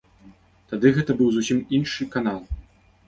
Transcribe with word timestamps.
Тады 0.71 0.93
гэта 0.95 1.17
быў 1.21 1.29
зусім 1.35 1.59
іншы 1.81 2.11
канал. 2.17 2.41